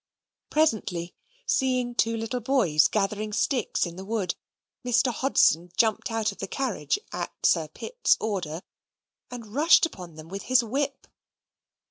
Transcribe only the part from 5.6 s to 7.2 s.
jumped out of the carriage,